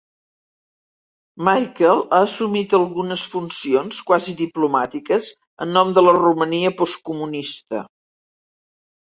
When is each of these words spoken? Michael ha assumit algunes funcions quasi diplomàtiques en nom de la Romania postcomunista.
Michael 1.49 2.01
ha 2.05 2.21
assumit 2.29 2.73
algunes 2.79 3.25
funcions 3.33 3.99
quasi 4.09 4.35
diplomàtiques 4.41 5.31
en 5.67 5.73
nom 5.77 5.95
de 5.99 6.05
la 6.09 6.17
Romania 6.19 6.75
postcomunista. 6.81 7.85